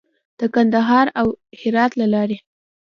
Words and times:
د 0.39 0.41
کندهار 0.53 1.07
او 1.19 1.27
هرات 1.59 1.91
له 2.01 2.07
لارې. 2.13 2.37